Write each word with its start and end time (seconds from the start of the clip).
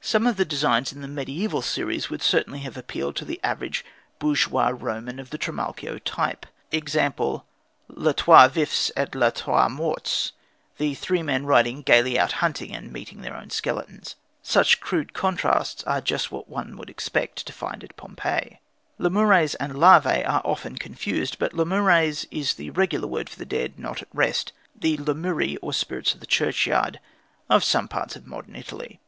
Some 0.00 0.26
of 0.26 0.38
the 0.38 0.46
designs 0.46 0.94
in 0.94 1.02
the 1.02 1.06
medieval 1.06 1.60
series 1.60 2.08
would 2.08 2.22
certainly 2.22 2.60
have 2.60 2.78
appealed 2.78 3.16
to 3.16 3.26
the 3.26 3.38
average 3.44 3.84
bourgeois 4.18 4.72
Roman 4.74 5.18
of 5.18 5.28
the 5.28 5.36
Trimalchio 5.36 5.98
type 6.06 6.46
e.g., 6.70 6.90
"Les 7.88 8.12
Trois 8.14 8.48
Vifs 8.48 8.90
et 8.96 9.14
les 9.14 9.30
Trois 9.30 9.68
Morts," 9.68 10.32
the 10.78 10.94
three 10.94 11.22
men 11.22 11.44
riding 11.44 11.82
gaily 11.82 12.18
out 12.18 12.32
hunting 12.40 12.74
and 12.74 12.90
meeting 12.90 13.20
their 13.20 13.36
own 13.36 13.50
skeletons. 13.50 14.16
Such 14.42 14.80
crude 14.80 15.12
contrasts 15.12 15.84
are 15.84 16.00
just 16.00 16.32
what 16.32 16.48
one 16.48 16.78
would 16.78 16.88
expect 16.88 17.46
to 17.46 17.52
find 17.52 17.84
at 17.84 17.94
Pompeii. 17.96 18.58
Lemures 18.98 19.54
and 19.60 19.74
Larvæ 19.74 20.26
are 20.26 20.40
often 20.46 20.76
confused, 20.78 21.38
but 21.38 21.52
Lemures 21.52 22.24
is 22.30 22.54
the 22.54 22.70
regular 22.70 23.06
word 23.06 23.28
for 23.28 23.38
the 23.38 23.44
dead 23.44 23.78
not 23.78 24.00
at 24.00 24.08
rest 24.14 24.54
the 24.74 24.96
"Lemuri," 24.96 25.58
or 25.60 25.74
spirits 25.74 26.14
of 26.14 26.20
the 26.20 26.26
churchyard, 26.26 27.00
of 27.50 27.62
some 27.62 27.86
parts 27.86 28.16
of 28.16 28.26
modern 28.26 28.56
Italy. 28.56 28.98